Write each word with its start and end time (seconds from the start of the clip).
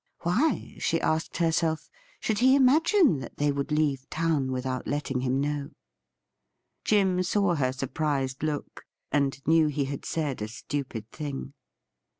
Why, 0.21 0.77
she 0.79 0.99
asked 0.99 1.37
herself, 1.37 1.87
should 2.19 2.39
he 2.39 2.55
imagine 2.55 3.19
that 3.19 3.37
they 3.37 3.51
would 3.51 3.71
leave 3.71 4.09
town 4.09 4.51
without 4.51 4.87
letting 4.87 5.19
him 5.19 5.39
know? 5.39 5.69
Jim 6.83 7.21
saw 7.21 7.53
her 7.53 7.71
surprised 7.71 8.41
look, 8.41 8.85
and 9.11 9.39
knew 9.45 9.67
he 9.67 9.85
had 9.85 10.03
said 10.03 10.41
a 10.41 10.47
stupid 10.47 11.11
thing. 11.11 11.53